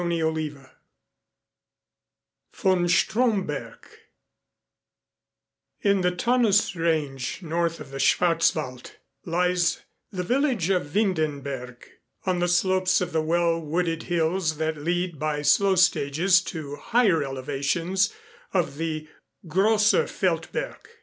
CHAPTER 0.03 0.35
XI 0.35 0.55
VON 2.55 2.87
STROMBERG 2.89 3.85
In 5.81 6.01
the 6.01 6.09
Taunus 6.09 6.75
range 6.75 7.43
north 7.43 7.79
of 7.79 7.91
the 7.91 7.99
Schwartzwald, 7.99 8.93
lies 9.27 9.81
the 10.11 10.23
village 10.23 10.71
of 10.71 10.95
Windenberg, 10.95 11.85
on 12.25 12.39
the 12.39 12.47
slopes 12.47 12.99
of 12.99 13.11
the 13.11 13.21
well 13.21 13.61
wooded 13.61 14.01
hills 14.09 14.57
that 14.57 14.77
lead 14.77 15.19
by 15.19 15.43
slow 15.43 15.75
stages 15.75 16.41
to 16.45 16.77
higher 16.77 17.21
elevations 17.21 18.11
of 18.55 18.77
the 18.79 19.07
Grosser 19.47 20.07
Feldberg. 20.07 20.79